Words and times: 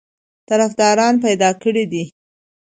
طرفداران 0.49 1.15
پیدا 1.25 1.49
کړي 1.63 1.83
دي. 1.91 2.03